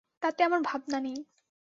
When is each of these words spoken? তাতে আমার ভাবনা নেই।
তাতে 0.23 0.41
আমার 0.43 0.61
ভাবনা 0.61 0.97
নেই। 0.99 1.17